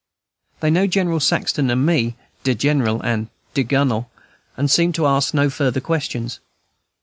They 0.61 0.71
know 0.71 0.87
General 0.87 1.19
Saxton 1.19 1.69
and 1.69 1.85
me, 1.85 2.15
"de 2.43 2.55
General" 2.55 3.01
and 3.03 3.27
"de 3.53 3.61
Gunnel," 3.63 4.09
and 4.57 4.71
seem 4.71 4.91
to 4.93 5.05
ask 5.05 5.31
no 5.31 5.47
further 5.51 5.79
questions. 5.79 6.39